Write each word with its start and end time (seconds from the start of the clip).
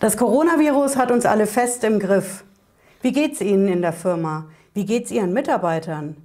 Das 0.00 0.16
Coronavirus 0.16 0.96
hat 0.96 1.10
uns 1.10 1.24
alle 1.24 1.46
fest 1.46 1.84
im 1.84 1.98
Griff. 1.98 2.44
Wie 3.00 3.12
geht's 3.12 3.40
Ihnen 3.40 3.68
in 3.68 3.80
der 3.80 3.92
Firma? 3.92 4.46
Wie 4.74 4.84
geht's 4.84 5.10
Ihren 5.10 5.32
Mitarbeitern? 5.32 6.16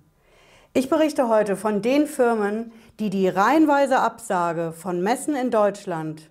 Ich 0.74 0.90
berichte 0.90 1.30
heute 1.30 1.56
von 1.56 1.82
den 1.82 2.08
Firmen, 2.08 2.72
die 3.00 3.10
die 3.10 3.28
reihenweise 3.28 4.00
Absage 4.00 4.74
von 4.74 5.02
Messen 5.02 5.36
in 5.36 5.52
Deutschland 5.52 6.30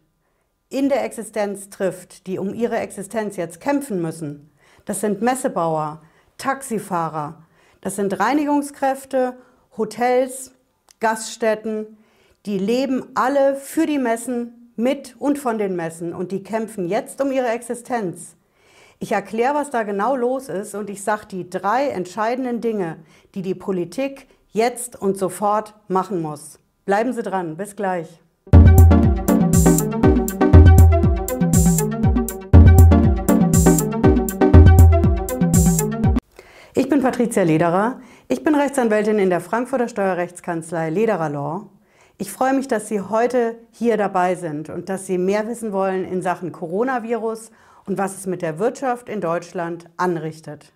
in 0.68 0.88
der 0.88 1.04
Existenz 1.04 1.70
trifft, 1.70 2.26
die 2.26 2.38
um 2.38 2.52
ihre 2.52 2.76
Existenz 2.76 3.36
jetzt 3.36 3.60
kämpfen 3.60 4.02
müssen. 4.02 4.50
Das 4.84 5.00
sind 5.00 5.22
Messebauer, 5.22 6.02
Taxifahrer, 6.36 7.42
das 7.80 7.96
sind 7.96 8.18
Reinigungskräfte, 8.18 9.38
Hotels, 9.76 10.52
Gaststätten, 11.00 11.96
die 12.46 12.58
leben 12.58 13.04
alle 13.14 13.56
für 13.56 13.86
die 13.86 13.98
Messen 13.98 14.57
mit 14.78 15.16
und 15.18 15.38
von 15.38 15.58
den 15.58 15.74
Messen 15.74 16.14
und 16.14 16.30
die 16.30 16.42
kämpfen 16.42 16.88
jetzt 16.88 17.20
um 17.20 17.32
ihre 17.32 17.48
Existenz. 17.48 18.36
Ich 19.00 19.12
erkläre, 19.12 19.54
was 19.54 19.70
da 19.70 19.82
genau 19.82 20.14
los 20.14 20.48
ist 20.48 20.74
und 20.74 20.88
ich 20.88 21.02
sage 21.02 21.26
die 21.26 21.50
drei 21.50 21.88
entscheidenden 21.88 22.60
Dinge, 22.60 22.96
die 23.34 23.42
die 23.42 23.56
Politik 23.56 24.28
jetzt 24.50 25.00
und 25.00 25.18
sofort 25.18 25.74
machen 25.88 26.22
muss. 26.22 26.60
Bleiben 26.84 27.12
Sie 27.12 27.22
dran, 27.22 27.56
bis 27.56 27.74
gleich. 27.74 28.08
Ich 36.74 36.88
bin 36.88 37.02
Patricia 37.02 37.42
Lederer. 37.42 38.00
Ich 38.28 38.44
bin 38.44 38.54
Rechtsanwältin 38.54 39.18
in 39.18 39.30
der 39.30 39.40
Frankfurter 39.40 39.88
Steuerrechtskanzlei 39.88 40.90
Lederer 40.90 41.30
Law 41.30 41.70
ich 42.20 42.32
freue 42.32 42.52
mich, 42.52 42.66
dass 42.66 42.88
Sie 42.88 43.00
heute 43.00 43.56
hier 43.70 43.96
dabei 43.96 44.34
sind 44.34 44.70
und 44.70 44.88
dass 44.88 45.06
Sie 45.06 45.18
mehr 45.18 45.46
wissen 45.46 45.72
wollen 45.72 46.04
in 46.04 46.20
Sachen 46.20 46.50
Coronavirus 46.50 47.52
und 47.86 47.96
was 47.96 48.18
es 48.18 48.26
mit 48.26 48.42
der 48.42 48.58
Wirtschaft 48.58 49.08
in 49.08 49.20
Deutschland 49.20 49.88
anrichtet. 49.96 50.72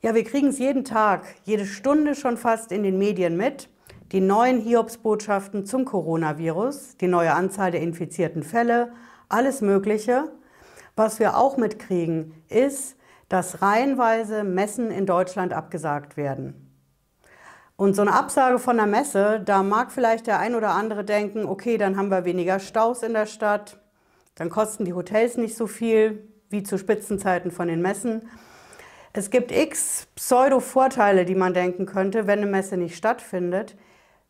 Ja, 0.00 0.14
wir 0.14 0.22
kriegen 0.22 0.48
es 0.48 0.60
jeden 0.60 0.84
Tag, 0.84 1.26
jede 1.42 1.66
Stunde 1.66 2.14
schon 2.14 2.36
fast 2.36 2.70
in 2.70 2.84
den 2.84 2.98
Medien 2.98 3.36
mit. 3.36 3.68
Die 4.12 4.20
neuen 4.20 4.60
Hiobsbotschaften 4.60 5.66
zum 5.66 5.84
Coronavirus, 5.84 6.96
die 6.98 7.08
neue 7.08 7.34
Anzahl 7.34 7.72
der 7.72 7.82
infizierten 7.82 8.44
Fälle, 8.44 8.92
alles 9.28 9.60
Mögliche. 9.60 10.30
Was 10.94 11.18
wir 11.18 11.36
auch 11.36 11.56
mitkriegen, 11.56 12.32
ist, 12.48 12.96
dass 13.28 13.60
reihenweise 13.60 14.44
Messen 14.44 14.92
in 14.92 15.04
Deutschland 15.04 15.52
abgesagt 15.52 16.16
werden. 16.16 16.67
Und 17.78 17.94
so 17.94 18.02
eine 18.02 18.12
Absage 18.12 18.58
von 18.58 18.76
der 18.76 18.86
Messe, 18.86 19.38
da 19.38 19.62
mag 19.62 19.92
vielleicht 19.92 20.26
der 20.26 20.40
ein 20.40 20.56
oder 20.56 20.70
andere 20.70 21.04
denken, 21.04 21.46
okay, 21.46 21.78
dann 21.78 21.96
haben 21.96 22.10
wir 22.10 22.24
weniger 22.24 22.58
Staus 22.58 23.04
in 23.04 23.12
der 23.12 23.26
Stadt, 23.26 23.78
dann 24.34 24.50
kosten 24.50 24.84
die 24.84 24.94
Hotels 24.94 25.36
nicht 25.36 25.56
so 25.56 25.68
viel 25.68 26.26
wie 26.50 26.64
zu 26.64 26.76
Spitzenzeiten 26.76 27.52
von 27.52 27.68
den 27.68 27.80
Messen. 27.80 28.28
Es 29.12 29.30
gibt 29.30 29.52
x 29.52 30.08
Pseudo-Vorteile, 30.16 31.24
die 31.24 31.36
man 31.36 31.54
denken 31.54 31.86
könnte, 31.86 32.26
wenn 32.26 32.40
eine 32.40 32.50
Messe 32.50 32.76
nicht 32.76 32.96
stattfindet. 32.96 33.76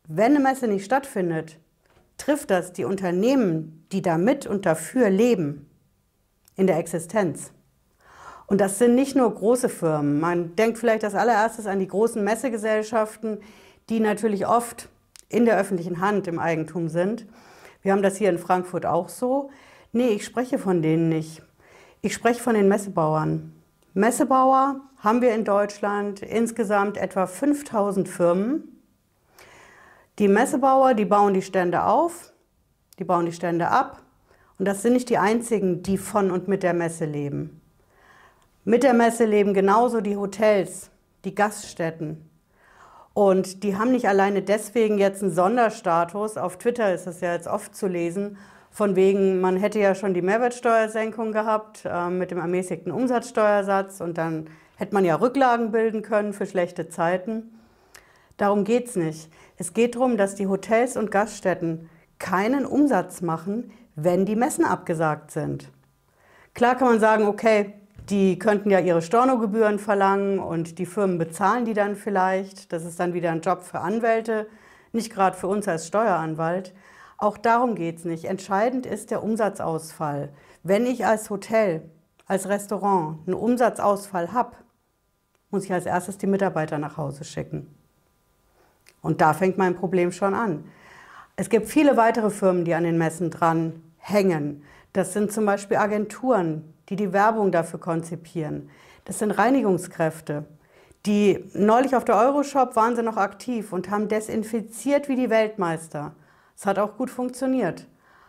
Wenn 0.06 0.36
eine 0.36 0.40
Messe 0.40 0.68
nicht 0.68 0.84
stattfindet, 0.84 1.58
trifft 2.18 2.50
das 2.50 2.74
die 2.74 2.84
Unternehmen, 2.84 3.86
die 3.92 4.02
damit 4.02 4.46
und 4.46 4.66
dafür 4.66 5.08
leben, 5.08 5.70
in 6.54 6.66
der 6.66 6.76
Existenz. 6.76 7.50
Und 8.48 8.62
das 8.62 8.78
sind 8.78 8.94
nicht 8.94 9.14
nur 9.14 9.32
große 9.32 9.68
Firmen. 9.68 10.20
Man 10.20 10.56
denkt 10.56 10.78
vielleicht 10.78 11.04
als 11.04 11.14
allererstes 11.14 11.66
an 11.66 11.78
die 11.78 11.86
großen 11.86 12.24
Messegesellschaften, 12.24 13.40
die 13.90 14.00
natürlich 14.00 14.46
oft 14.46 14.88
in 15.28 15.44
der 15.44 15.58
öffentlichen 15.58 16.00
Hand 16.00 16.26
im 16.26 16.38
Eigentum 16.38 16.88
sind. 16.88 17.26
Wir 17.82 17.92
haben 17.92 18.02
das 18.02 18.16
hier 18.16 18.30
in 18.30 18.38
Frankfurt 18.38 18.86
auch 18.86 19.10
so. 19.10 19.50
Nee, 19.92 20.08
ich 20.08 20.24
spreche 20.24 20.58
von 20.58 20.80
denen 20.80 21.10
nicht. 21.10 21.42
Ich 22.00 22.14
spreche 22.14 22.42
von 22.42 22.54
den 22.54 22.68
Messebauern. 22.68 23.52
Messebauer 23.92 24.80
haben 24.98 25.20
wir 25.20 25.34
in 25.34 25.44
Deutschland 25.44 26.22
insgesamt 26.22 26.96
etwa 26.96 27.26
5000 27.26 28.08
Firmen. 28.08 28.80
Die 30.18 30.28
Messebauer, 30.28 30.94
die 30.94 31.04
bauen 31.04 31.34
die 31.34 31.42
Stände 31.42 31.84
auf, 31.84 32.32
die 32.98 33.04
bauen 33.04 33.26
die 33.26 33.32
Stände 33.32 33.68
ab. 33.68 34.02
Und 34.58 34.64
das 34.64 34.80
sind 34.80 34.94
nicht 34.94 35.10
die 35.10 35.18
einzigen, 35.18 35.82
die 35.82 35.98
von 35.98 36.30
und 36.30 36.48
mit 36.48 36.62
der 36.62 36.72
Messe 36.72 37.04
leben. 37.04 37.60
Mit 38.68 38.82
der 38.82 38.92
Messe 38.92 39.24
leben 39.24 39.54
genauso 39.54 40.02
die 40.02 40.18
Hotels, 40.18 40.90
die 41.24 41.34
Gaststätten. 41.34 42.30
Und 43.14 43.62
die 43.62 43.78
haben 43.78 43.92
nicht 43.92 44.06
alleine 44.06 44.42
deswegen 44.42 44.98
jetzt 44.98 45.22
einen 45.22 45.32
Sonderstatus. 45.32 46.36
Auf 46.36 46.58
Twitter 46.58 46.92
ist 46.92 47.06
es 47.06 47.22
ja 47.22 47.32
jetzt 47.32 47.48
oft 47.48 47.74
zu 47.74 47.86
lesen, 47.86 48.36
von 48.70 48.94
wegen, 48.94 49.40
man 49.40 49.56
hätte 49.56 49.78
ja 49.78 49.94
schon 49.94 50.12
die 50.12 50.20
Mehrwertsteuersenkung 50.20 51.32
gehabt 51.32 51.86
äh, 51.86 52.10
mit 52.10 52.30
dem 52.30 52.40
ermäßigten 52.40 52.92
Umsatzsteuersatz 52.92 54.02
und 54.02 54.18
dann 54.18 54.50
hätte 54.76 54.92
man 54.92 55.06
ja 55.06 55.14
Rücklagen 55.14 55.72
bilden 55.72 56.02
können 56.02 56.34
für 56.34 56.44
schlechte 56.44 56.90
Zeiten. 56.90 57.58
Darum 58.36 58.64
geht 58.64 58.88
es 58.88 58.96
nicht. 58.96 59.32
Es 59.56 59.72
geht 59.72 59.94
darum, 59.94 60.18
dass 60.18 60.34
die 60.34 60.46
Hotels 60.46 60.98
und 60.98 61.10
Gaststätten 61.10 61.88
keinen 62.18 62.66
Umsatz 62.66 63.22
machen, 63.22 63.72
wenn 63.96 64.26
die 64.26 64.36
Messen 64.36 64.66
abgesagt 64.66 65.30
sind. 65.30 65.72
Klar 66.52 66.74
kann 66.74 66.88
man 66.88 67.00
sagen, 67.00 67.24
okay, 67.28 67.77
die 68.10 68.38
könnten 68.38 68.70
ja 68.70 68.80
ihre 68.80 69.02
Stornogebühren 69.02 69.78
verlangen 69.78 70.38
und 70.38 70.78
die 70.78 70.86
Firmen 70.86 71.18
bezahlen 71.18 71.64
die 71.64 71.74
dann 71.74 71.96
vielleicht. 71.96 72.72
Das 72.72 72.84
ist 72.84 72.98
dann 72.98 73.14
wieder 73.14 73.30
ein 73.30 73.42
Job 73.42 73.62
für 73.62 73.80
Anwälte, 73.80 74.46
nicht 74.92 75.12
gerade 75.12 75.36
für 75.36 75.48
uns 75.48 75.68
als 75.68 75.86
Steueranwalt. 75.86 76.74
Auch 77.18 77.36
darum 77.36 77.74
geht 77.74 77.98
es 77.98 78.04
nicht. 78.04 78.24
Entscheidend 78.24 78.86
ist 78.86 79.10
der 79.10 79.22
Umsatzausfall. 79.22 80.30
Wenn 80.62 80.86
ich 80.86 81.04
als 81.04 81.28
Hotel, 81.30 81.90
als 82.26 82.48
Restaurant 82.48 83.18
einen 83.26 83.34
Umsatzausfall 83.34 84.32
habe, 84.32 84.56
muss 85.50 85.64
ich 85.64 85.72
als 85.72 85.86
erstes 85.86 86.18
die 86.18 86.26
Mitarbeiter 86.26 86.78
nach 86.78 86.96
Hause 86.96 87.24
schicken. 87.24 87.74
Und 89.02 89.20
da 89.20 89.34
fängt 89.34 89.58
mein 89.58 89.74
Problem 89.74 90.12
schon 90.12 90.34
an. 90.34 90.64
Es 91.36 91.48
gibt 91.48 91.66
viele 91.66 91.96
weitere 91.96 92.30
Firmen, 92.30 92.64
die 92.64 92.74
an 92.74 92.84
den 92.84 92.98
Messen 92.98 93.30
dran 93.30 93.82
hängen. 93.98 94.64
Das 94.92 95.12
sind 95.12 95.32
zum 95.32 95.46
Beispiel 95.46 95.76
Agenturen, 95.76 96.74
die 96.88 96.96
die 96.96 97.12
Werbung 97.12 97.52
dafür 97.52 97.80
konzipieren. 97.80 98.70
Das 99.04 99.18
sind 99.18 99.30
Reinigungskräfte. 99.30 100.44
Die 101.06 101.44
neulich 101.54 101.94
auf 101.94 102.04
der 102.04 102.16
Euroshop 102.16 102.76
waren 102.76 102.96
sie 102.96 103.02
noch 103.02 103.16
aktiv 103.16 103.72
und 103.72 103.90
haben 103.90 104.08
desinfiziert 104.08 105.08
wie 105.08 105.16
die 105.16 105.30
Weltmeister. 105.30 106.12
Es 106.56 106.66
hat 106.66 106.78
auch 106.78 106.96
gut 106.96 107.10
funktioniert. 107.10 107.86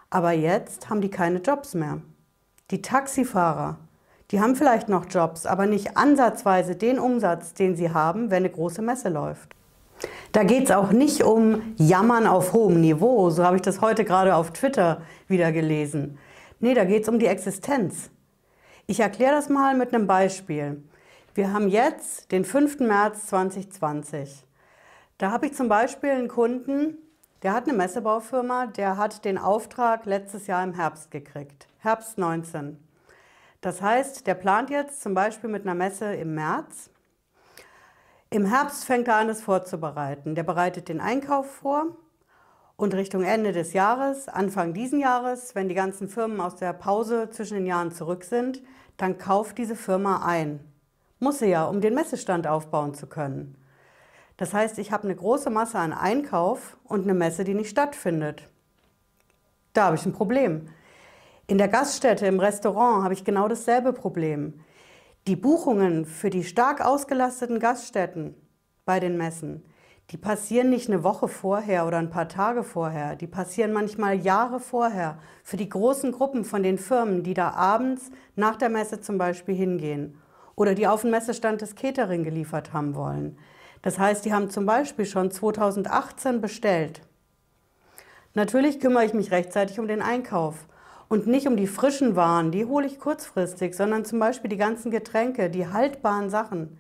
Aber 0.10 0.32
jetzt 0.32 0.90
haben 0.90 1.02
die 1.02 1.10
keine 1.10 1.40
Jobs 1.40 1.74
mehr. 1.74 2.02
Die 2.72 2.82
Taxifahrer, 2.82 3.78
die 4.32 4.40
haben 4.40 4.56
vielleicht 4.56 4.90
noch 4.90 5.06
Jobs, 5.10 5.46
aber 5.46 5.66
nicht 5.66 5.98
ansatzweise 5.98 6.76
den 6.76 7.00
Umsatz, 7.00 7.54
den 7.54 7.76
sie 7.76 7.92
haben, 7.92 8.30
wenn 8.30 8.44
eine 8.44 8.50
große 8.50 8.82
Messe 8.82 9.10
läuft. 9.10 9.56
Da 10.32 10.44
geht 10.44 10.66
es 10.66 10.72
auch 10.72 10.92
nicht 10.92 11.24
um 11.24 11.74
Jammern 11.78 12.28
auf 12.28 12.54
hohem 12.54 12.80
Niveau, 12.80 13.32
so 13.32 13.44
habe 13.44 13.56
ich 13.56 13.62
das 13.64 13.82
heute 13.82 14.06
gerade 14.06 14.36
auf 14.36 14.52
Twitter 14.52 15.02
wieder 15.28 15.52
gelesen. 15.52 16.20
Nee, 16.60 16.76
da 16.76 16.86
geht 16.86 17.04
es 17.04 17.10
um 17.10 17.20
die 17.20 17.26
Existenz. 17.26 18.12
Ich 18.90 19.02
erkläre 19.02 19.34
das 19.34 19.50
mal 19.50 19.76
mit 19.78 19.94
einem 19.94 20.08
Beispiel. 20.08 20.84
Wir 21.36 21.54
haben 21.54 21.68
jetzt 21.68 22.32
den 22.32 22.44
5. 22.44 22.80
März 22.80 23.28
2020. 23.28 24.48
Da 25.20 25.30
habe 25.30 25.46
ich 25.46 25.54
zum 25.54 25.70
Beispiel 25.70 26.10
einen 26.10 26.28
Kunden, 26.28 26.98
der 27.44 27.54
hat 27.54 27.68
eine 27.68 27.78
Messebaufirma, 27.78 28.66
der 28.66 28.98
hat 28.98 29.26
den 29.26 29.38
Auftrag 29.38 30.08
letztes 30.08 30.48
Jahr 30.48 30.64
im 30.64 30.74
Herbst 30.74 31.12
gekriegt, 31.12 31.68
Herbst 31.78 32.18
19. 32.18 32.84
Das 33.62 33.80
heißt, 33.80 34.26
der 34.26 34.34
plant 34.34 34.72
jetzt 34.72 35.04
zum 35.04 35.14
Beispiel 35.14 35.52
mit 35.52 35.66
einer 35.66 35.76
Messe 35.76 36.16
im 36.16 36.34
März. 36.34 36.90
Im 38.32 38.46
Herbst 38.46 38.86
fängt 38.86 39.08
er 39.08 39.18
an, 39.18 39.30
es 39.30 39.44
vorzubereiten. 39.44 40.34
Der 40.34 40.42
bereitet 40.42 40.90
den 40.90 41.00
Einkauf 41.00 41.58
vor 41.58 41.96
und 42.80 42.94
Richtung 42.94 43.24
Ende 43.24 43.52
des 43.52 43.74
Jahres, 43.74 44.30
Anfang 44.30 44.74
diesen 44.74 45.02
Jahres, 45.02 45.54
wenn 45.54 45.68
die 45.68 45.76
ganzen 45.76 46.08
Firmen 46.08 46.40
aus 46.40 46.56
der 46.56 46.72
Pause 46.72 47.30
zwischen 47.30 47.56
den 47.56 47.66
Jahren 47.66 47.92
zurück 47.92 48.24
sind, 48.24 48.64
dann 49.00 49.18
kauft 49.18 49.58
diese 49.58 49.76
Firma 49.76 50.26
ein. 50.26 50.60
Muss 51.20 51.40
sie 51.40 51.48
ja, 51.48 51.66
um 51.66 51.82
den 51.82 51.96
Messestand 51.96 52.46
aufbauen 52.46 52.94
zu 52.94 53.08
können. 53.08 53.56
Das 54.38 54.54
heißt, 54.54 54.78
ich 54.78 54.92
habe 54.92 55.06
eine 55.06 55.16
große 55.16 55.50
Masse 55.50 55.80
an 55.80 55.94
Einkauf 55.94 56.78
und 56.84 57.04
eine 57.04 57.14
Messe, 57.14 57.44
die 57.44 57.54
nicht 57.54 57.70
stattfindet. 57.70 58.48
Da 59.74 59.86
habe 59.86 59.96
ich 59.96 60.06
ein 60.06 60.14
Problem. 60.14 60.70
In 61.48 61.58
der 61.58 61.70
Gaststätte, 61.70 62.28
im 62.28 62.40
Restaurant 62.40 63.04
habe 63.04 63.14
ich 63.14 63.24
genau 63.24 63.48
dasselbe 63.48 63.94
Problem. 63.94 64.60
Die 65.28 65.36
Buchungen 65.36 66.06
für 66.06 66.30
die 66.30 66.44
stark 66.44 66.86
ausgelasteten 66.86 67.60
Gaststätten 67.60 68.36
bei 68.86 69.00
den 69.00 69.18
Messen, 69.18 69.64
die 70.12 70.18
passieren 70.18 70.70
nicht 70.70 70.90
eine 70.90 71.04
Woche 71.04 71.28
vorher 71.28 71.86
oder 71.86 71.98
ein 71.98 72.10
paar 72.10 72.28
Tage 72.28 72.64
vorher, 72.64 73.16
die 73.16 73.28
passieren 73.28 73.74
manchmal 73.74 74.16
Jahre 74.16 74.60
vorher 74.60 75.20
für 75.44 75.58
die 75.58 75.70
großen 75.70 76.12
Gruppen 76.12 76.46
von 76.46 76.64
den 76.64 76.80
Firmen, 76.80 77.22
die 77.22 77.36
da 77.36 77.52
abends 77.52 78.10
nach 78.36 78.56
der 78.56 78.70
Messe 78.70 79.02
zum 79.02 79.18
Beispiel 79.20 79.56
hingehen 79.56 80.20
oder 80.56 80.74
die 80.74 80.88
auf 80.88 81.02
den 81.02 81.12
Messestand 81.12 81.62
des 81.62 81.76
Catering 81.76 82.24
geliefert 82.24 82.74
haben 82.74 82.96
wollen. 82.96 83.38
Das 83.82 84.00
heißt, 84.00 84.26
die 84.26 84.34
haben 84.34 84.50
zum 84.50 84.66
Beispiel 84.66 85.06
schon 85.06 85.32
2018 85.32 86.42
bestellt. 86.42 87.02
Natürlich 88.34 88.80
kümmere 88.80 89.06
ich 89.06 89.14
mich 89.14 89.32
rechtzeitig 89.32 89.80
um 89.80 89.88
den 89.88 90.02
Einkauf 90.02 90.68
Und 91.12 91.26
nicht 91.26 91.48
um 91.48 91.58
die 91.58 91.66
frischen 91.68 92.16
Waren, 92.16 92.52
die 92.52 92.66
hole 92.66 92.86
ich 92.86 93.00
kurzfristig, 93.00 93.76
sondern 93.76 94.06
zum 94.06 94.20
Beispiel 94.20 94.50
die 94.50 94.58
ganzen 94.58 94.92
Getränke, 94.92 95.50
die 95.50 95.68
haltbaren 95.68 96.30
Sachen, 96.30 96.78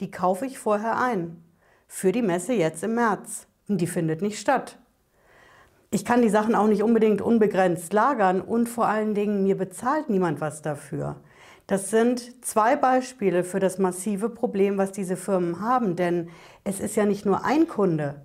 die 0.00 0.10
kaufe 0.10 0.46
ich 0.46 0.58
vorher 0.58 0.98
ein. 0.98 1.41
Für 1.94 2.10
die 2.10 2.22
Messe 2.22 2.54
jetzt 2.54 2.82
im 2.82 2.94
März. 2.94 3.46
Und 3.68 3.78
die 3.82 3.86
findet 3.86 4.22
nicht 4.22 4.40
statt. 4.40 4.78
Ich 5.90 6.06
kann 6.06 6.22
die 6.22 6.30
Sachen 6.30 6.54
auch 6.54 6.66
nicht 6.66 6.82
unbedingt 6.82 7.20
unbegrenzt 7.20 7.92
lagern 7.92 8.40
und 8.40 8.66
vor 8.66 8.86
allen 8.86 9.14
Dingen, 9.14 9.42
mir 9.42 9.58
bezahlt 9.58 10.08
niemand 10.08 10.40
was 10.40 10.62
dafür. 10.62 11.16
Das 11.66 11.90
sind 11.90 12.44
zwei 12.44 12.76
Beispiele 12.76 13.44
für 13.44 13.60
das 13.60 13.78
massive 13.78 14.30
Problem, 14.30 14.78
was 14.78 14.92
diese 14.92 15.18
Firmen 15.18 15.60
haben, 15.60 15.94
denn 15.94 16.30
es 16.64 16.80
ist 16.80 16.96
ja 16.96 17.04
nicht 17.04 17.26
nur 17.26 17.44
ein 17.44 17.68
Kunde. 17.68 18.22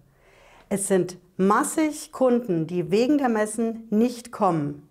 Es 0.69 0.87
sind 0.87 1.17
massig 1.35 2.13
Kunden, 2.13 2.67
die 2.67 2.89
wegen 2.89 3.17
der 3.17 3.29
Messen 3.29 3.85
nicht 3.89 4.31
kommen 4.31 4.87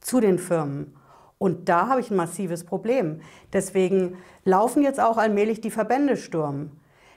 zu 0.00 0.18
den 0.18 0.40
Firmen. 0.40 0.96
Und 1.38 1.68
da 1.68 1.86
habe 1.86 2.00
ich 2.00 2.10
ein 2.10 2.16
massives 2.16 2.64
Problem. 2.64 3.20
Deswegen 3.52 4.18
laufen 4.44 4.82
jetzt 4.82 5.00
auch 5.00 5.18
allmählich 5.18 5.60
die 5.60 5.70
Verbände 5.70 6.16
Sturm. 6.16 6.72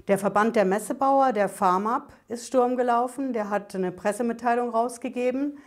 Der 0.08 0.18
Verband 0.18 0.56
der 0.56 0.66
Messebauer, 0.66 1.34
der 1.34 1.50
FarmUp, 1.50 2.14
ist 2.28 2.48
Sturm 2.48 2.76
gelaufen. 2.76 3.34
Der 3.34 3.50
hat 3.50 3.76
eine 3.76 3.92
Pressemitteilung 3.92 4.70
rausgegeben 4.70 5.58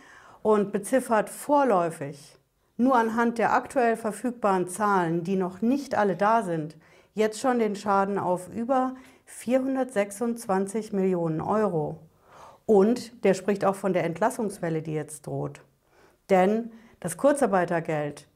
und 0.41 0.71
beziffert 0.71 1.29
vorläufig 1.29 2.37
nur 2.77 2.95
anhand 2.95 3.37
der 3.37 3.53
aktuell 3.53 3.95
verfügbaren 3.95 4.67
Zahlen, 4.67 5.23
die 5.23 5.35
noch 5.35 5.61
nicht 5.61 5.95
alle 5.95 6.15
da 6.15 6.43
sind, 6.43 6.75
jetzt 7.13 7.39
schon 7.39 7.59
den 7.59 7.75
Schaden 7.75 8.17
auf 8.17 8.49
über 8.53 8.95
426 9.25 10.91
Millionen 10.91 11.41
Euro. 11.41 11.99
Und 12.65 13.23
der 13.23 13.33
spricht 13.33 13.63
auch 13.63 13.75
von 13.75 13.93
der 13.93 14.03
Entlassungswelle, 14.03 14.81
die 14.81 14.93
jetzt 14.93 15.27
droht. 15.27 15.61
Denn 16.29 16.71
das 16.99 17.17
Kurzarbeitergeld 17.17 18.27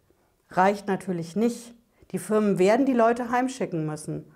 reicht 0.52 0.88
natürlich 0.88 1.36
nicht. 1.36 1.74
Die 2.12 2.20
Firmen 2.20 2.60
werden 2.60 2.86
die 2.86 2.94
Leute 2.94 3.32
heimschicken 3.32 3.86
müssen. 3.86 4.32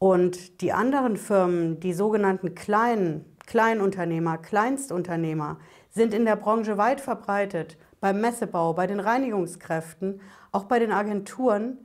Und 0.00 0.62
die 0.62 0.72
anderen 0.72 1.18
Firmen, 1.18 1.78
die 1.78 1.92
sogenannten 1.92 2.54
kleinen 2.54 3.26
Kleinunternehmer, 3.46 4.38
Kleinstunternehmer, 4.38 5.58
sind 5.90 6.14
in 6.14 6.24
der 6.24 6.36
Branche 6.36 6.78
weit 6.78 7.02
verbreitet 7.02 7.76
beim 8.00 8.18
Messebau, 8.22 8.72
bei 8.72 8.86
den 8.86 8.98
Reinigungskräften, 8.98 10.22
auch 10.52 10.64
bei 10.64 10.78
den 10.78 10.90
Agenturen, 10.90 11.76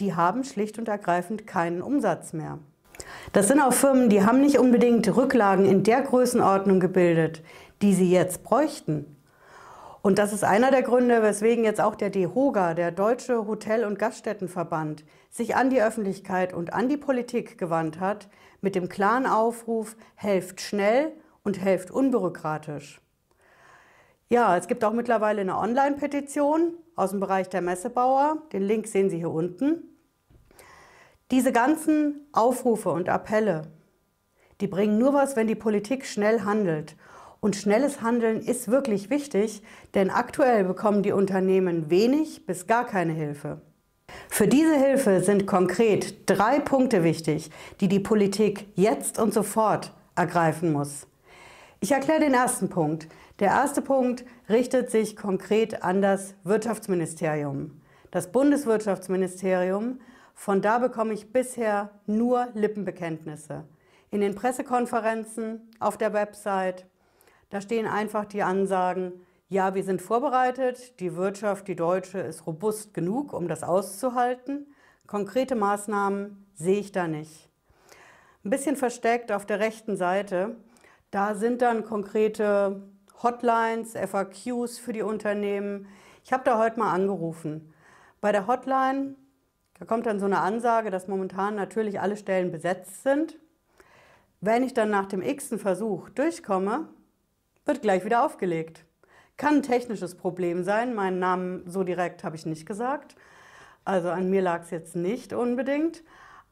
die 0.00 0.16
haben 0.16 0.42
schlicht 0.42 0.76
und 0.80 0.88
ergreifend 0.88 1.46
keinen 1.46 1.82
Umsatz 1.82 2.32
mehr. 2.32 2.58
Das 3.32 3.46
sind 3.46 3.60
auch 3.60 3.72
Firmen, 3.72 4.08
die 4.08 4.24
haben 4.24 4.40
nicht 4.40 4.58
unbedingt 4.58 5.16
Rücklagen 5.16 5.64
in 5.64 5.84
der 5.84 6.02
Größenordnung 6.02 6.80
gebildet, 6.80 7.44
die 7.80 7.94
sie 7.94 8.10
jetzt 8.10 8.42
bräuchten. 8.42 9.11
Und 10.02 10.18
das 10.18 10.32
ist 10.32 10.42
einer 10.42 10.72
der 10.72 10.82
Gründe, 10.82 11.22
weswegen 11.22 11.62
jetzt 11.62 11.80
auch 11.80 11.94
der 11.94 12.10
DEHOGA, 12.10 12.74
der 12.74 12.90
Deutsche 12.90 13.46
Hotel- 13.46 13.84
und 13.84 14.00
Gaststättenverband, 14.00 15.04
sich 15.30 15.54
an 15.54 15.70
die 15.70 15.80
Öffentlichkeit 15.80 16.52
und 16.52 16.74
an 16.74 16.88
die 16.88 16.96
Politik 16.96 17.56
gewandt 17.56 18.00
hat 18.00 18.28
mit 18.60 18.74
dem 18.74 18.88
klaren 18.88 19.26
Aufruf, 19.26 19.96
helft 20.16 20.60
schnell 20.60 21.12
und 21.44 21.60
helft 21.60 21.92
unbürokratisch. 21.92 23.00
Ja, 24.28 24.56
es 24.56 24.66
gibt 24.66 24.84
auch 24.84 24.92
mittlerweile 24.92 25.42
eine 25.42 25.56
Online-Petition 25.56 26.74
aus 26.96 27.10
dem 27.10 27.20
Bereich 27.20 27.48
der 27.48 27.60
Messebauer. 27.60 28.38
Den 28.52 28.62
Link 28.62 28.88
sehen 28.88 29.08
Sie 29.08 29.18
hier 29.18 29.30
unten. 29.30 29.84
Diese 31.30 31.52
ganzen 31.52 32.26
Aufrufe 32.32 32.90
und 32.90 33.08
Appelle, 33.08 33.70
die 34.60 34.66
bringen 34.66 34.98
nur 34.98 35.14
was, 35.14 35.36
wenn 35.36 35.46
die 35.46 35.54
Politik 35.54 36.06
schnell 36.06 36.44
handelt. 36.44 36.96
Und 37.44 37.56
schnelles 37.56 38.02
Handeln 38.02 38.40
ist 38.40 38.68
wirklich 38.68 39.10
wichtig, 39.10 39.62
denn 39.94 40.10
aktuell 40.10 40.62
bekommen 40.62 41.02
die 41.02 41.10
Unternehmen 41.10 41.90
wenig 41.90 42.46
bis 42.46 42.68
gar 42.68 42.86
keine 42.86 43.12
Hilfe. 43.14 43.60
Für 44.28 44.46
diese 44.46 44.76
Hilfe 44.76 45.24
sind 45.24 45.44
konkret 45.44 46.30
drei 46.30 46.60
Punkte 46.60 47.02
wichtig, 47.02 47.50
die 47.80 47.88
die 47.88 47.98
Politik 47.98 48.68
jetzt 48.76 49.18
und 49.18 49.34
sofort 49.34 49.92
ergreifen 50.14 50.72
muss. 50.72 51.08
Ich 51.80 51.90
erkläre 51.90 52.20
den 52.20 52.32
ersten 52.32 52.68
Punkt. 52.68 53.08
Der 53.40 53.48
erste 53.48 53.82
Punkt 53.82 54.24
richtet 54.48 54.92
sich 54.92 55.16
konkret 55.16 55.82
an 55.82 56.00
das 56.00 56.36
Wirtschaftsministerium. 56.44 57.80
Das 58.12 58.30
Bundeswirtschaftsministerium, 58.30 60.00
von 60.36 60.62
da 60.62 60.78
bekomme 60.78 61.12
ich 61.12 61.32
bisher 61.32 61.90
nur 62.06 62.46
Lippenbekenntnisse. 62.54 63.64
In 64.12 64.20
den 64.20 64.36
Pressekonferenzen, 64.36 65.68
auf 65.80 65.96
der 65.98 66.12
Website, 66.12 66.86
da 67.52 67.60
stehen 67.60 67.86
einfach 67.86 68.24
die 68.24 68.42
Ansagen, 68.42 69.12
ja, 69.48 69.74
wir 69.74 69.84
sind 69.84 70.02
vorbereitet, 70.02 70.98
die 70.98 71.14
Wirtschaft, 71.14 71.68
die 71.68 71.76
deutsche, 71.76 72.18
ist 72.18 72.46
robust 72.46 72.94
genug, 72.94 73.32
um 73.32 73.46
das 73.46 73.62
auszuhalten. 73.62 74.66
Konkrete 75.06 75.54
Maßnahmen 75.54 76.46
sehe 76.54 76.80
ich 76.80 76.90
da 76.90 77.06
nicht. 77.06 77.48
Ein 78.44 78.50
bisschen 78.50 78.76
versteckt 78.76 79.30
auf 79.30 79.46
der 79.46 79.60
rechten 79.60 79.96
Seite 79.96 80.56
da 81.12 81.34
sind 81.34 81.60
dann 81.60 81.84
konkrete 81.84 82.82
Hotlines, 83.22 83.92
FAQs 83.92 84.78
für 84.78 84.94
die 84.94 85.02
Unternehmen. 85.02 85.86
Ich 86.24 86.32
habe 86.32 86.42
da 86.42 86.58
heute 86.58 86.78
mal 86.78 86.90
angerufen. 86.90 87.72
Bei 88.22 88.32
der 88.32 88.46
Hotline, 88.46 89.14
da 89.78 89.84
kommt 89.84 90.06
dann 90.06 90.18
so 90.18 90.24
eine 90.24 90.40
Ansage, 90.40 90.90
dass 90.90 91.08
momentan 91.08 91.54
natürlich 91.54 92.00
alle 92.00 92.16
Stellen 92.16 92.50
besetzt 92.50 93.02
sind. 93.02 93.38
Wenn 94.40 94.62
ich 94.62 94.72
dann 94.72 94.88
nach 94.88 95.04
dem 95.04 95.20
x-ten 95.20 95.58
Versuch 95.58 96.08
durchkomme, 96.08 96.88
wird 97.64 97.82
gleich 97.82 98.04
wieder 98.04 98.24
aufgelegt. 98.24 98.84
Kann 99.36 99.56
ein 99.56 99.62
technisches 99.62 100.14
Problem 100.14 100.64
sein. 100.64 100.94
Meinen 100.94 101.18
Namen 101.18 101.62
so 101.66 101.84
direkt 101.84 102.24
habe 102.24 102.36
ich 102.36 102.46
nicht 102.46 102.66
gesagt. 102.66 103.16
Also 103.84 104.10
an 104.10 104.30
mir 104.30 104.42
lag 104.42 104.62
es 104.62 104.70
jetzt 104.70 104.94
nicht 104.96 105.32
unbedingt. 105.32 106.02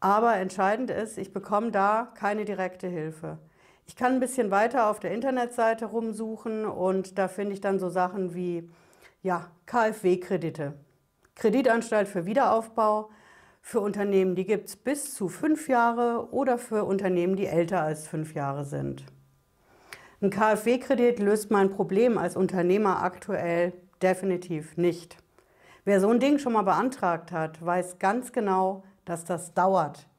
Aber 0.01 0.37
entscheidend 0.37 0.91
ist, 0.91 1.19
ich 1.19 1.33
bekomme 1.33 1.71
da 1.71 2.13
keine 2.15 2.45
direkte 2.45 2.89
Hilfe. 2.89 3.39
Ich 3.87 3.97
kann 3.97 4.15
ein 4.15 4.21
bisschen 4.21 4.51
weiter 4.51 4.89
auf 4.89 5.01
der 5.01 5.13
Internetseite 5.13 5.87
rumsuchen 5.87 6.65
und 6.65 7.19
da 7.19 7.29
finde 7.29 7.53
ich 7.53 7.61
dann 7.61 7.79
so 7.79 7.89
Sachen 7.89 8.35
wie 8.35 8.71
ja, 9.23 9.51
KfW-Kredite. 9.67 10.75
Kreditanstalt 11.35 12.09
für 12.09 12.25
Wiederaufbau 12.25 13.11
für 13.61 13.81
Unternehmen, 13.81 14.35
die 14.35 14.47
gibt 14.47 14.69
es 14.69 14.77
bis 14.77 15.15
zu 15.15 15.29
fünf 15.29 15.69
Jahre 15.69 16.33
oder 16.33 16.57
für 16.57 16.85
Unternehmen, 16.85 17.37
die 17.37 17.47
älter 17.47 17.83
als 17.83 18.09
fünf 18.09 18.35
Jahre 18.35 18.65
sind. 18.65 19.05
Ein 20.23 20.29
KfW-Kredit 20.29 21.19
löst 21.19 21.51
mein 21.51 21.71
Problem 21.71 22.19
als 22.19 22.37
Unternehmer 22.37 23.03
aktuell 23.03 23.73
definitiv 24.03 24.77
nicht. 24.77 25.17
Wer 25.87 25.99
so 25.99 26.11
ein 26.11 26.21
Ding 26.21 26.39
schon 26.39 26.53
mal 26.53 26.61
beantragt 26.61 27.33
hat, 27.33 27.65
weiß 27.65 27.99
ganz 27.99 28.31
genau, 28.31 28.85
dass 29.07 29.25
das 29.25 29.55
dauert. 29.55 30.11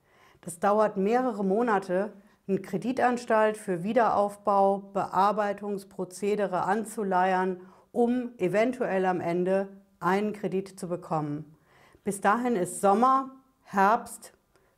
Das 0.42 0.58
dauert 0.58 0.98
mehrere 0.98 1.46
Monate, 1.46 2.14
eine 2.48 2.58
Kreditanstalt 2.58 3.58
für 3.58 3.84
Wiederaufbau, 3.84 4.80
Bearbeitungsprozedere 4.92 6.64
anzuleiern, 6.64 7.62
um 7.92 8.32
eventuell 8.40 9.06
am 9.06 9.22
Ende 9.22 9.68
einen 10.00 10.34
Kredit 10.34 10.80
zu 10.80 10.88
bekommen. 10.88 11.56
Bis 12.04 12.22
dahin 12.22 12.56
ist 12.56 12.82
Sommer, 12.82 13.30
Herbst. 13.66 14.34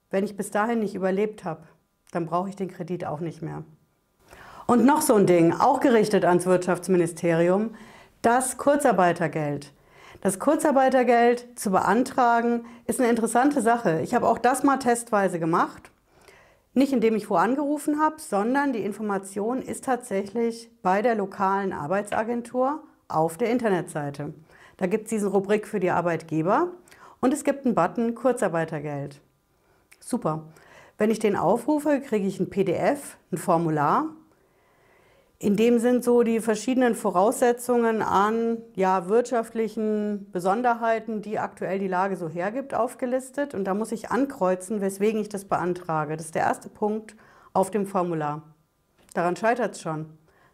Wenn 0.09 0.25
ich 0.25 0.36
bis 0.36 0.51
dahin 0.51 0.79
nicht 0.79 0.95
überlebt 0.95 1.45
habe, 1.45 1.63
dann 2.12 2.25
brauche 2.25 2.50
ich 2.50 2.57
den 2.57 2.67
Kredit 2.67 3.05
auch 3.05 3.21
nicht 3.21 3.41
mehr. 3.41 3.63
Und 4.74 4.86
noch 4.86 5.03
so 5.03 5.13
ein 5.13 5.27
Ding, 5.27 5.53
auch 5.53 5.82
gerichtet 5.82 6.25
ans 6.25 6.48
Wirtschaftsministerium, 6.48 7.75
das 8.24 8.58
Kurzarbeitergeld. 8.58 9.72
Das 10.22 10.39
Kurzarbeitergeld 10.39 11.46
zu 11.53 11.70
beantragen 11.70 12.65
ist 12.88 13.00
eine 13.00 13.12
interessante 13.12 13.62
Sache. 13.62 14.01
Ich 14.01 14.15
habe 14.15 14.27
auch 14.27 14.39
das 14.39 14.63
mal 14.63 14.77
testweise 14.77 15.39
gemacht 15.39 15.92
nicht 16.74 16.92
indem 16.92 17.15
ich 17.15 17.30
wo 17.30 17.36
angerufen 17.36 18.00
habe, 18.01 18.15
sondern 18.18 18.74
die 18.74 18.84
Information 18.84 19.62
ist 19.62 19.84
tatsächlich 19.84 20.72
bei 20.82 21.03
der 21.03 21.13
lokalen 21.13 21.72
Arbeitsagentur 21.72 22.82
auf 23.08 23.38
der 23.38 23.51
Internetseite. 23.51 24.34
Da 24.77 24.88
gibt 24.88 25.03
es 25.03 25.12
diese 25.12 25.27
Rubrik 25.27 25.68
für 25.68 25.80
die 25.80 25.92
Arbeitgeber 25.92 26.70
und 27.22 27.32
es 27.32 27.44
gibt 27.44 27.68
einen 27.68 27.75
Button 27.75 28.15
Kurzarbeitergeld. 28.15 29.22
Super. 30.00 30.46
Wenn 30.98 31.12
ich 31.12 31.20
den 31.20 31.36
aufrufe, 31.36 32.01
kriege 32.01 32.25
ich 32.25 32.39
ein 32.39 32.50
PDF, 32.50 33.18
ein 33.32 33.38
Formular 33.38 34.08
in 35.43 35.57
dem 35.57 35.77
sind 35.79 36.05
so 36.05 36.23
die 36.23 36.39
verschiedenen 36.39 36.95
Voraussetzungen 36.95 38.01
an 38.01 38.59
ja, 38.75 39.09
wirtschaftlichen 39.09 40.31
Besonderheiten, 40.31 41.21
die 41.21 41.38
aktuell 41.38 41.79
die 41.79 41.89
Lage 41.89 42.15
so 42.15 42.29
hergibt, 42.29 42.73
aufgelistet. 42.73 43.53
Und 43.53 43.65
da 43.65 43.73
muss 43.73 43.91
ich 43.91 44.09
ankreuzen, 44.09 44.79
weswegen 44.79 45.19
ich 45.19 45.27
das 45.27 45.43
beantrage. 45.43 46.15
Das 46.15 46.27
ist 46.27 46.35
der 46.35 46.43
erste 46.43 46.69
Punkt 46.69 47.17
auf 47.51 47.71
dem 47.71 47.85
Formular. 47.85 48.43
Daran 49.13 49.35
scheitert 49.35 49.75
es 49.75 49.81
schon. 49.81 50.05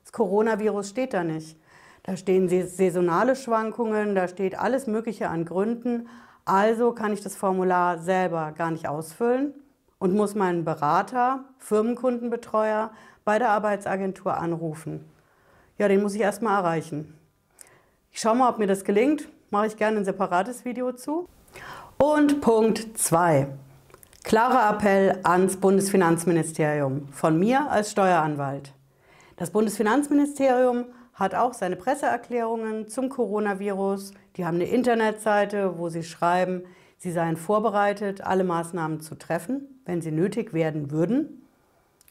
Das 0.03 0.11
Coronavirus 0.11 0.89
steht 0.89 1.13
da 1.13 1.23
nicht. 1.23 1.59
Da 2.01 2.17
stehen 2.17 2.49
saisonale 2.49 3.35
Schwankungen, 3.35 4.15
da 4.15 4.27
steht 4.27 4.57
alles 4.57 4.87
Mögliche 4.87 5.29
an 5.29 5.45
Gründen. 5.45 6.07
Also 6.45 6.93
kann 6.93 7.13
ich 7.13 7.21
das 7.21 7.35
Formular 7.35 7.99
selber 7.99 8.53
gar 8.57 8.71
nicht 8.71 8.87
ausfüllen 8.87 9.53
und 9.99 10.15
muss 10.15 10.33
meinen 10.33 10.65
Berater, 10.65 11.43
Firmenkundenbetreuer 11.59 12.89
bei 13.29 13.37
der 13.37 13.51
Arbeitsagentur 13.51 14.35
anrufen. 14.37 15.05
Ja, 15.77 15.87
den 15.87 16.01
muss 16.01 16.15
ich 16.15 16.21
erstmal 16.21 16.63
erreichen. 16.63 17.13
Ich 18.09 18.21
schaue 18.21 18.35
mal, 18.35 18.49
ob 18.49 18.57
mir 18.57 18.65
das 18.65 18.83
gelingt. 18.83 19.29
mache 19.51 19.67
ich 19.67 19.77
gerne 19.77 19.97
ein 19.97 20.03
separates 20.03 20.65
Video 20.65 20.93
zu. 20.93 21.27
Und 21.99 22.41
Punkt 22.41 22.97
2. 22.97 23.47
Klarer 24.23 24.75
Appell 24.75 25.19
ans 25.21 25.57
Bundesfinanzministerium 25.57 27.07
von 27.11 27.37
mir 27.37 27.69
als 27.69 27.91
Steueranwalt. 27.91 28.73
Das 29.37 29.51
Bundesfinanzministerium 29.51 30.85
hat 31.13 31.35
auch 31.35 31.53
seine 31.53 31.75
Presseerklärungen 31.75 32.87
zum 32.87 33.09
Coronavirus. 33.09 34.13
Die 34.37 34.45
haben 34.47 34.55
eine 34.55 34.65
Internetseite, 34.65 35.77
wo 35.77 35.89
sie 35.89 36.01
schreiben, 36.01 36.63
sie 36.97 37.11
seien 37.11 37.37
vorbereitet, 37.37 38.21
alle 38.21 38.43
Maßnahmen 38.43 39.01
zu 39.01 39.13
treffen, 39.13 39.81
wenn 39.85 40.01
sie 40.01 40.11
nötig 40.11 40.51
werden 40.51 40.89
würden. 40.89 41.38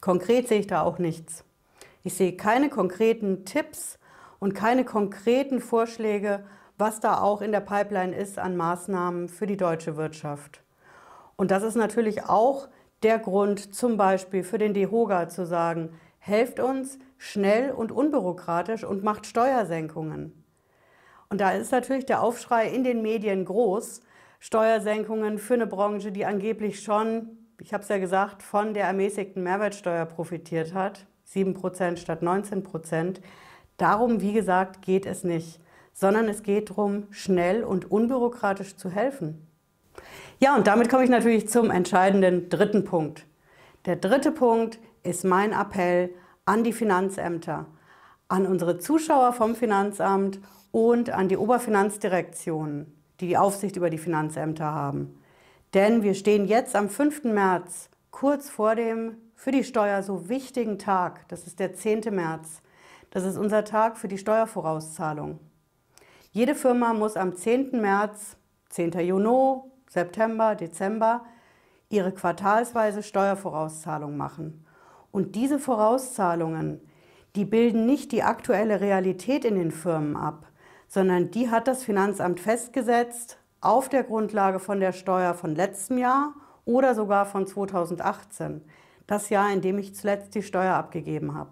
Konkret 0.01 0.47
sehe 0.47 0.59
ich 0.59 0.67
da 0.67 0.81
auch 0.81 0.99
nichts. 0.99 1.43
Ich 2.03 2.13
sehe 2.13 2.35
keine 2.37 2.69
konkreten 2.69 3.45
Tipps 3.45 3.99
und 4.39 4.53
keine 4.53 4.85
konkreten 4.85 5.59
Vorschläge, 5.59 6.45
was 6.77 7.01
da 7.01 7.19
auch 7.19 7.41
in 7.41 7.51
der 7.51 7.59
Pipeline 7.59 8.15
ist 8.15 8.39
an 8.39 8.55
Maßnahmen 8.55 9.27
für 9.27 9.45
die 9.45 9.57
deutsche 9.57 9.97
Wirtschaft. 9.97 10.61
Und 11.35 11.51
das 11.51 11.63
ist 11.63 11.75
natürlich 11.75 12.23
auch 12.23 12.69
der 13.03 13.19
Grund, 13.19 13.75
zum 13.75 13.97
Beispiel 13.97 14.43
für 14.43 14.57
den 14.57 14.73
DEHOGA 14.73 15.29
zu 15.29 15.45
sagen, 15.45 15.97
helft 16.19 16.59
uns 16.59 16.99
schnell 17.17 17.71
und 17.71 17.91
unbürokratisch 17.91 18.83
und 18.83 19.03
macht 19.03 19.25
Steuersenkungen. 19.25 20.43
Und 21.29 21.41
da 21.41 21.51
ist 21.51 21.71
natürlich 21.71 22.05
der 22.05 22.23
Aufschrei 22.23 22.69
in 22.69 22.83
den 22.83 23.01
Medien 23.01 23.45
groß. 23.45 24.01
Steuersenkungen 24.39 25.37
für 25.37 25.55
eine 25.55 25.67
Branche, 25.67 26.11
die 26.11 26.25
angeblich 26.25 26.81
schon, 26.81 27.38
ich 27.61 27.73
habe 27.73 27.83
es 27.83 27.89
ja 27.89 27.97
gesagt, 27.97 28.43
von 28.43 28.73
der 28.73 28.85
ermäßigten 28.85 29.43
Mehrwertsteuer 29.43 30.05
profitiert 30.05 30.73
hat. 30.73 31.05
7% 31.27 31.97
statt 31.97 32.23
19%. 32.23 33.17
Darum, 33.77 34.21
wie 34.21 34.33
gesagt, 34.33 34.81
geht 34.81 35.05
es 35.05 35.23
nicht, 35.23 35.59
sondern 35.93 36.27
es 36.27 36.43
geht 36.43 36.71
darum, 36.71 37.07
schnell 37.11 37.63
und 37.63 37.91
unbürokratisch 37.91 38.75
zu 38.75 38.89
helfen. 38.89 39.47
Ja, 40.39 40.55
und 40.55 40.67
damit 40.67 40.89
komme 40.89 41.03
ich 41.03 41.09
natürlich 41.09 41.49
zum 41.49 41.69
entscheidenden 41.69 42.49
dritten 42.49 42.83
Punkt. 42.83 43.25
Der 43.85 43.95
dritte 43.95 44.31
Punkt 44.31 44.79
ist 45.03 45.23
mein 45.23 45.51
Appell 45.51 46.09
an 46.45 46.63
die 46.63 46.73
Finanzämter, 46.73 47.67
an 48.27 48.45
unsere 48.47 48.79
Zuschauer 48.79 49.33
vom 49.33 49.55
Finanzamt 49.55 50.39
und 50.71 51.09
an 51.09 51.27
die 51.27 51.37
Oberfinanzdirektion, 51.37 52.87
die 53.19 53.27
die 53.27 53.37
Aufsicht 53.37 53.75
über 53.75 53.89
die 53.89 53.97
Finanzämter 53.97 54.73
haben. 54.73 55.19
Denn 55.73 56.01
wir 56.03 56.15
stehen 56.15 56.45
jetzt 56.45 56.75
am 56.75 56.89
5. 56.89 57.25
März 57.25 57.89
kurz 58.11 58.49
vor 58.49 58.75
dem 58.75 59.17
für 59.35 59.51
die 59.51 59.63
Steuer 59.63 60.03
so 60.03 60.27
wichtigen 60.27 60.79
Tag. 60.79 61.27
Das 61.29 61.45
ist 61.45 61.59
der 61.59 61.73
10. 61.73 62.13
März. 62.13 62.61
Das 63.11 63.23
ist 63.23 63.37
unser 63.37 63.63
Tag 63.63 63.97
für 63.97 64.07
die 64.07 64.17
Steuervorauszahlung. 64.17 65.39
Jede 66.31 66.55
Firma 66.55 66.93
muss 66.93 67.15
am 67.15 67.35
10. 67.35 67.81
März, 67.81 68.37
10. 68.69 68.99
Juni, 68.99 69.61
September, 69.89 70.55
Dezember 70.55 71.25
ihre 71.89 72.11
quartalsweise 72.11 73.01
Steuervorauszahlung 73.01 74.15
machen. 74.15 74.65
Und 75.11 75.35
diese 75.35 75.57
Vorauszahlungen, 75.57 76.81
die 77.35 77.45
bilden 77.45 77.85
nicht 77.85 78.11
die 78.11 78.21
aktuelle 78.21 78.79
Realität 78.81 79.43
in 79.43 79.55
den 79.55 79.71
Firmen 79.71 80.15
ab, 80.15 80.45
sondern 80.87 81.31
die 81.31 81.49
hat 81.49 81.67
das 81.67 81.83
Finanzamt 81.83 82.39
festgesetzt 82.39 83.38
auf 83.61 83.89
der 83.89 84.03
Grundlage 84.03 84.59
von 84.59 84.79
der 84.79 84.91
Steuer 84.93 85.33
von 85.33 85.55
letztem 85.55 85.97
Jahr 85.97 86.33
oder 86.65 86.95
sogar 86.95 87.25
von 87.25 87.47
2018, 87.47 88.61
das 89.07 89.29
Jahr, 89.29 89.51
in 89.51 89.61
dem 89.61 89.79
ich 89.79 89.95
zuletzt 89.95 90.35
die 90.35 90.43
Steuer 90.43 90.75
abgegeben 90.75 91.35
habe. 91.35 91.51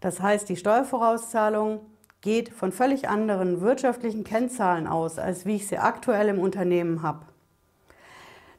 Das 0.00 0.20
heißt, 0.20 0.48
die 0.48 0.56
Steuervorauszahlung 0.56 1.80
geht 2.20 2.48
von 2.48 2.72
völlig 2.72 3.08
anderen 3.08 3.60
wirtschaftlichen 3.60 4.24
Kennzahlen 4.24 4.86
aus, 4.86 5.18
als 5.18 5.46
wie 5.46 5.56
ich 5.56 5.68
sie 5.68 5.78
aktuell 5.78 6.28
im 6.28 6.38
Unternehmen 6.38 7.02
habe. 7.02 7.26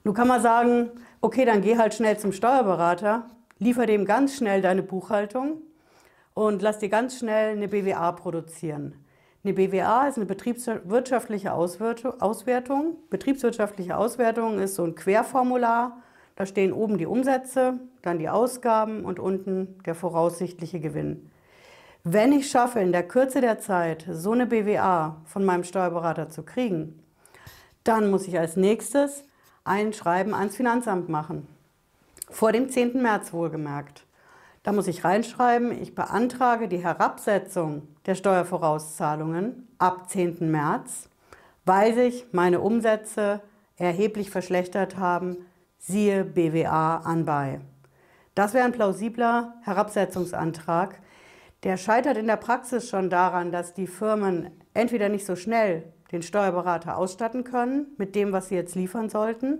Nun 0.04 0.14
kann 0.14 0.28
man 0.28 0.42
sagen, 0.42 0.92
okay, 1.22 1.44
dann 1.44 1.62
geh 1.62 1.78
halt 1.78 1.94
schnell 1.94 2.18
zum 2.18 2.32
Steuerberater, 2.32 3.28
liefer 3.60 3.86
dem 3.86 4.06
ganz 4.06 4.38
schnell 4.38 4.62
deine 4.62 4.84
Buchhaltung 4.84 5.62
und 6.34 6.62
lass 6.62 6.80
dir 6.80 6.90
ganz 6.90 7.20
schnell 7.20 7.52
eine 7.52 7.68
BWA 7.68 8.14
produzieren. 8.14 8.96
Eine 9.48 9.54
BWA 9.54 10.10
ist 10.10 10.18
eine 10.18 10.26
betriebswirtschaftliche 10.26 11.54
Auswertung. 11.54 12.98
Betriebswirtschaftliche 13.10 13.96
Auswertung 13.96 14.60
ist 14.60 14.76
so 14.76 14.84
ein 14.84 14.94
Querformular. 14.94 16.04
Da 16.36 16.46
stehen 16.46 16.74
oben 16.74 16.98
die 16.98 17.06
Umsätze, 17.06 17.80
dann 18.02 18.20
die 18.20 18.28
Ausgaben 18.28 19.06
und 19.06 19.20
unten 19.20 19.82
der 19.86 19.96
voraussichtliche 19.96 20.82
Gewinn. 20.82 21.32
Wenn 22.04 22.34
ich 22.34 22.52
schaffe, 22.52 22.82
in 22.82 22.92
der 22.92 23.08
Kürze 23.08 23.40
der 23.40 23.58
Zeit 23.58 24.06
so 24.12 24.34
eine 24.34 24.48
BWA 24.48 25.22
von 25.24 25.46
meinem 25.46 25.64
Steuerberater 25.64 26.28
zu 26.28 26.44
kriegen, 26.44 27.02
dann 27.86 28.12
muss 28.12 28.28
ich 28.28 28.38
als 28.38 28.58
nächstes 28.58 29.24
ein 29.64 29.94
Schreiben 29.94 30.34
ans 30.34 30.58
Finanzamt 30.58 31.08
machen. 31.08 31.48
Vor 32.30 32.52
dem 32.52 32.70
10. 32.70 33.02
März 33.02 33.32
wohlgemerkt. 33.32 34.07
Da 34.68 34.74
muss 34.74 34.90
ich 34.90 35.06
reinschreiben, 35.06 35.72
ich 35.82 35.96
beantrage 35.96 36.68
die 36.68 36.84
Herabsetzung 36.84 37.88
der 38.06 38.16
Steuervorauszahlungen 38.16 39.66
ab 39.78 40.10
10. 40.10 40.52
März, 40.52 41.08
weil 41.64 41.94
sich 41.94 42.26
meine 42.34 42.60
Umsätze 42.60 43.40
erheblich 43.78 44.30
verschlechtert 44.30 44.98
haben, 44.98 45.38
siehe 45.78 46.26
BWA 46.26 46.98
anbei. 46.98 47.62
Das 48.36 48.54
wäre 48.54 48.66
ein 48.66 48.74
plausibler 48.74 49.54
Herabsetzungsantrag. 49.62 51.00
Der 51.64 51.78
scheitert 51.78 52.18
in 52.18 52.28
der 52.28 52.36
Praxis 52.36 52.90
schon 52.90 53.10
daran, 53.10 53.54
dass 53.54 53.74
die 53.74 53.88
Firmen 53.88 54.52
entweder 54.74 55.08
nicht 55.08 55.26
so 55.26 55.38
schnell 55.38 55.94
den 56.12 56.24
Steuerberater 56.24 56.98
ausstatten 56.98 57.46
können 57.46 57.88
mit 57.98 58.16
dem, 58.16 58.34
was 58.34 58.50
sie 58.50 58.56
jetzt 58.56 58.76
liefern 58.76 59.08
sollten, 59.08 59.60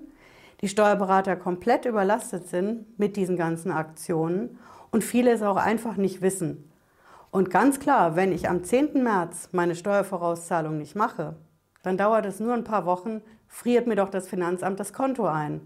die 0.60 0.68
Steuerberater 0.68 1.38
komplett 1.38 1.86
überlastet 1.86 2.50
sind 2.50 3.00
mit 3.00 3.16
diesen 3.16 3.38
ganzen 3.38 3.72
Aktionen 3.72 4.58
und 4.92 5.04
viele 5.04 5.32
es 5.32 5.42
auch 5.42 5.58
einfach 5.58 5.98
nicht 5.98 6.22
wissen. 6.22 6.72
Und 7.32 7.50
ganz 7.50 7.80
klar, 7.80 8.16
wenn 8.16 8.32
ich 8.32 8.50
am 8.50 8.64
10. 8.64 9.04
März 9.04 9.50
meine 9.52 9.76
Steuervorauszahlung 9.76 10.78
nicht 10.78 10.96
mache, 10.96 11.36
dann 11.84 11.98
dauert 11.98 12.26
es 12.26 12.40
nur 12.40 12.54
ein 12.54 12.64
paar 12.64 12.86
Wochen, 12.86 13.22
friert 13.48 13.88
mir 13.88 13.96
doch 13.96 14.10
das 14.10 14.28
Finanzamt 14.28 14.80
das 14.80 14.94
Konto 14.94 15.26
ein. 15.26 15.62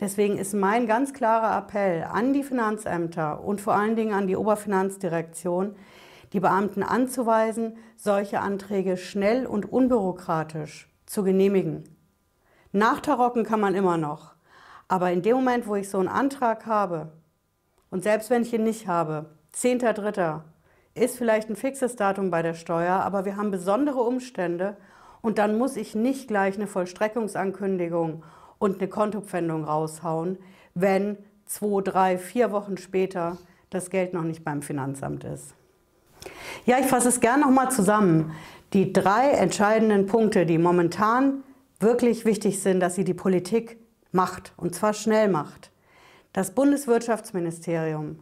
Deswegen 0.00 0.38
ist 0.38 0.54
mein 0.54 0.86
ganz 0.86 1.12
klarer 1.12 1.58
Appell 1.58 2.04
an 2.04 2.32
die 2.32 2.44
Finanzämter 2.44 3.42
und 3.42 3.60
vor 3.60 3.74
allen 3.74 3.96
Dingen 3.96 4.14
an 4.14 4.26
die 4.26 4.36
Oberfinanzdirektion, 4.36 5.74
die 6.32 6.40
Beamten 6.40 6.82
anzuweisen, 6.82 7.76
solche 7.96 8.40
Anträge 8.40 8.96
schnell 8.96 9.46
und 9.46 9.70
unbürokratisch 9.70 10.88
zu 11.06 11.24
genehmigen. 11.24 11.84
Nachtarocken 12.72 13.44
kann 13.44 13.60
man 13.60 13.74
immer 13.74 13.96
noch. 13.96 14.34
Aber 14.88 15.10
in 15.10 15.22
dem 15.22 15.36
Moment, 15.36 15.66
wo 15.66 15.74
ich 15.74 15.88
so 15.88 15.98
einen 15.98 16.08
Antrag 16.08 16.66
habe, 16.66 17.12
und 17.90 18.02
selbst 18.02 18.30
wenn 18.30 18.42
ich 18.42 18.52
ihn 18.52 18.64
nicht 18.64 18.86
habe, 18.86 19.26
10.3. 19.54 20.40
ist 20.94 21.16
vielleicht 21.16 21.48
ein 21.48 21.56
fixes 21.56 21.96
Datum 21.96 22.30
bei 22.30 22.42
der 22.42 22.54
Steuer, 22.54 22.94
aber 22.94 23.24
wir 23.24 23.36
haben 23.36 23.50
besondere 23.50 24.00
Umstände 24.00 24.76
und 25.20 25.38
dann 25.38 25.58
muss 25.58 25.76
ich 25.76 25.94
nicht 25.94 26.28
gleich 26.28 26.56
eine 26.56 26.66
Vollstreckungsankündigung 26.66 28.22
und 28.58 28.78
eine 28.78 28.88
Kontopfändung 28.88 29.64
raushauen, 29.64 30.38
wenn 30.74 31.16
zwei, 31.46 31.82
drei, 31.82 32.18
vier 32.18 32.52
Wochen 32.52 32.76
später 32.76 33.38
das 33.70 33.90
Geld 33.90 34.14
noch 34.14 34.22
nicht 34.22 34.44
beim 34.44 34.62
Finanzamt 34.62 35.24
ist. 35.24 35.54
Ja, 36.66 36.78
ich 36.78 36.86
fasse 36.86 37.08
es 37.08 37.20
gerne 37.20 37.44
nochmal 37.44 37.70
zusammen. 37.70 38.32
Die 38.72 38.92
drei 38.92 39.30
entscheidenden 39.30 40.06
Punkte, 40.06 40.46
die 40.46 40.58
momentan 40.58 41.42
wirklich 41.80 42.24
wichtig 42.24 42.60
sind, 42.60 42.80
dass 42.80 42.94
sie 42.94 43.04
die 43.04 43.14
Politik 43.14 43.78
macht, 44.12 44.52
und 44.56 44.74
zwar 44.74 44.92
schnell 44.92 45.28
macht. 45.28 45.70
Das 46.38 46.52
Bundeswirtschaftsministerium, 46.52 48.20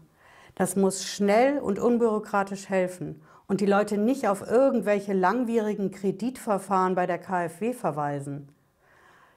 das 0.54 0.74
muss 0.74 1.04
schnell 1.04 1.58
und 1.58 1.78
unbürokratisch 1.78 2.70
helfen 2.70 3.20
und 3.46 3.60
die 3.60 3.66
Leute 3.66 3.98
nicht 3.98 4.26
auf 4.26 4.40
irgendwelche 4.40 5.12
langwierigen 5.12 5.90
Kreditverfahren 5.90 6.94
bei 6.94 7.04
der 7.04 7.18
KfW 7.18 7.74
verweisen. 7.74 8.48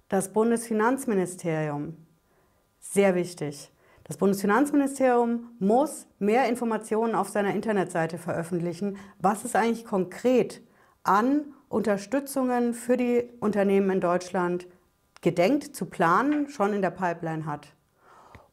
Das 0.08 0.32
Bundesfinanzministerium, 0.32 1.98
sehr 2.80 3.16
wichtig. 3.16 3.70
Das 4.06 4.16
Bundesfinanzministerium 4.16 5.50
muss 5.60 6.08
mehr 6.18 6.48
Informationen 6.48 7.16
auf 7.16 7.28
seiner 7.28 7.54
Internetseite 7.54 8.18
veröffentlichen, 8.18 8.96
was 9.20 9.44
es 9.44 9.56
eigentlich 9.56 9.84
konkret 9.84 10.62
an 11.04 11.54
Unterstützungen 11.68 12.74
für 12.74 12.96
die 12.96 13.30
Unternehmen 13.42 13.90
in 13.90 14.00
Deutschland 14.00 14.68
gedenkt 15.20 15.76
zu 15.76 15.88
planen, 15.88 16.48
schon 16.48 16.72
in 16.72 16.82
der 16.82 16.92
Pipeline 16.92 17.46
hat. 17.46 17.74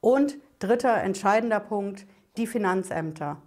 Und 0.01 0.39
dritter 0.59 1.03
entscheidender 1.03 1.61
Punkt, 1.61 2.07
die 2.37 2.47
Finanzämter. 2.47 3.39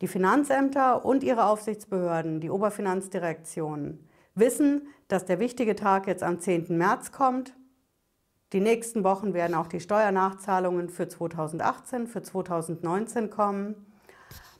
Die 0.00 0.08
Finanzämter 0.08 1.04
und 1.04 1.22
ihre 1.22 1.46
Aufsichtsbehörden, 1.46 2.40
die 2.40 2.50
Oberfinanzdirektionen, 2.50 4.08
wissen, 4.34 4.88
dass 5.08 5.24
der 5.24 5.38
wichtige 5.38 5.76
Tag 5.76 6.06
jetzt 6.06 6.22
am 6.22 6.40
10. 6.40 6.76
März 6.76 7.12
kommt. 7.12 7.54
Die 8.52 8.60
nächsten 8.60 9.04
Wochen 9.04 9.34
werden 9.34 9.54
auch 9.54 9.68
die 9.68 9.80
Steuernachzahlungen 9.80 10.88
für 10.88 11.08
2018, 11.08 12.06
für 12.06 12.22
2019 12.22 13.30
kommen. 13.30 13.86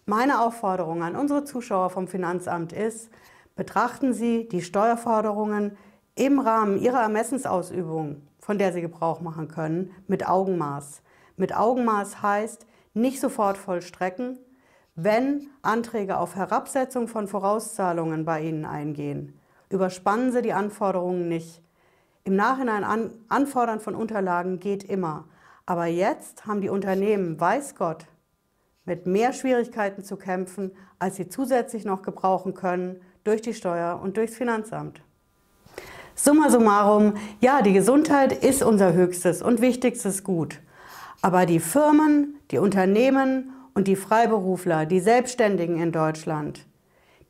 Meine 0.06 0.40
Aufforderung 0.40 1.02
an 1.02 1.16
unsere 1.16 1.44
Zuschauer 1.44 1.90
vom 1.90 2.08
Finanzamt 2.08 2.72
ist, 2.72 3.10
Betrachten 3.54 4.14
Sie 4.14 4.48
die 4.48 4.62
Steuerforderungen 4.62 5.76
im 6.14 6.38
Rahmen 6.38 6.78
Ihrer 6.78 7.02
Ermessensausübung, 7.02 8.22
von 8.38 8.58
der 8.58 8.72
Sie 8.72 8.80
Gebrauch 8.80 9.20
machen 9.20 9.48
können, 9.48 9.90
mit 10.06 10.26
Augenmaß. 10.26 11.02
Mit 11.36 11.56
Augenmaß 11.56 12.22
heißt, 12.22 12.66
nicht 12.94 13.20
sofort 13.20 13.56
vollstrecken, 13.56 14.38
wenn 14.94 15.48
Anträge 15.62 16.18
auf 16.18 16.36
Herabsetzung 16.36 17.08
von 17.08 17.28
Vorauszahlungen 17.28 18.24
bei 18.24 18.42
Ihnen 18.42 18.64
eingehen. 18.64 19.38
Überspannen 19.70 20.32
Sie 20.32 20.42
die 20.42 20.52
Anforderungen 20.52 21.28
nicht. 21.28 21.62
Im 22.24 22.36
Nachhinein 22.36 22.84
an, 22.84 23.10
anfordern 23.28 23.80
von 23.80 23.94
Unterlagen 23.94 24.60
geht 24.60 24.84
immer. 24.84 25.24
Aber 25.64 25.86
jetzt 25.86 26.46
haben 26.46 26.60
die 26.60 26.68
Unternehmen, 26.68 27.40
weiß 27.40 27.74
Gott, 27.76 28.06
mit 28.84 29.06
mehr 29.06 29.32
Schwierigkeiten 29.32 30.04
zu 30.04 30.16
kämpfen, 30.16 30.72
als 30.98 31.16
sie 31.16 31.28
zusätzlich 31.28 31.84
noch 31.84 32.02
gebrauchen 32.02 32.54
können 32.54 33.00
durch 33.24 33.40
die 33.42 33.54
Steuer 33.54 34.00
und 34.02 34.16
durchs 34.16 34.36
Finanzamt. 34.36 35.00
Summa 36.14 36.50
summarum, 36.50 37.14
ja, 37.40 37.62
die 37.62 37.72
Gesundheit 37.72 38.44
ist 38.44 38.62
unser 38.62 38.92
höchstes 38.92 39.40
und 39.40 39.60
wichtigstes 39.60 40.24
Gut. 40.24 40.60
Aber 41.22 41.46
die 41.46 41.60
Firmen, 41.60 42.40
die 42.50 42.58
Unternehmen 42.58 43.52
und 43.74 43.86
die 43.86 43.96
Freiberufler, 43.96 44.86
die 44.86 44.98
Selbstständigen 44.98 45.80
in 45.80 45.92
Deutschland, 45.92 46.66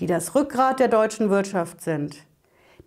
die 0.01 0.07
das 0.07 0.35
Rückgrat 0.35 0.81
der 0.81 0.89
deutschen 0.89 1.29
Wirtschaft 1.29 1.83
sind, 1.83 2.17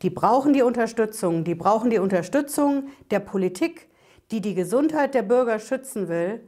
die 0.02 0.10
brauchen 0.10 0.54
die 0.54 0.64
Unterstützung, 0.64 1.44
die 1.44 1.54
brauchen 1.54 1.92
die 1.92 2.00
Unterstützung 2.00 2.90
der 3.12 3.20
Politik, 3.20 3.88
die 4.32 4.42
die 4.42 4.56
Gesundheit 4.56 5.14
der 5.14 5.22
Bürger 5.22 5.60
schützen 5.60 6.10
will 6.10 6.42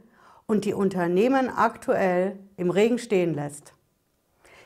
und 0.46 0.64
die 0.64 0.74
Unternehmen 0.74 1.48
aktuell 1.48 2.36
im 2.56 2.70
Regen 2.70 2.98
stehen 2.98 3.34
lässt. 3.34 3.74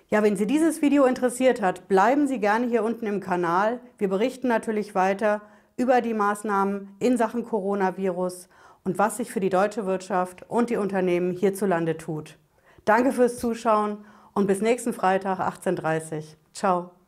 Ja, 0.08 0.22
wenn 0.22 0.36
Sie 0.36 0.46
dieses 0.46 0.80
Video 0.80 1.04
interessiert 1.04 1.60
hat, 1.60 1.86
bleiben 1.88 2.26
Sie 2.26 2.38
gerne 2.38 2.66
hier 2.66 2.82
unten 2.82 3.06
im 3.06 3.20
Kanal. 3.20 3.80
Wir 3.98 4.08
berichten 4.08 4.48
natürlich 4.48 4.94
weiter 4.94 5.42
über 5.76 6.00
die 6.00 6.14
Maßnahmen 6.14 6.96
in 6.98 7.16
Sachen 7.16 7.44
Coronavirus 7.44 8.48
und 8.84 8.98
was 8.98 9.16
sich 9.16 9.30
für 9.30 9.40
die 9.40 9.50
deutsche 9.50 9.86
Wirtschaft 9.86 10.44
und 10.48 10.70
die 10.70 10.76
Unternehmen 10.76 11.30
hierzulande 11.32 11.96
tut. 11.96 12.38
Danke 12.84 13.12
fürs 13.12 13.38
Zuschauen 13.38 14.04
und 14.34 14.46
bis 14.46 14.60
nächsten 14.60 14.92
Freitag 14.92 15.40
18.30 15.40 16.16
Uhr. 16.16 16.22
Ciao. 16.52 17.01